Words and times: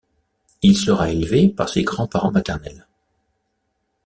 Il 0.63 0.75
sera 0.77 1.11
élevé 1.11 1.47
par 1.49 1.69
ses 1.69 1.83
grands-parents 1.83 2.31
maternels. 2.31 2.87